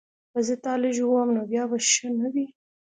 [0.31, 2.45] که زه تا لږ ووهم نو بیا به ښه نه وي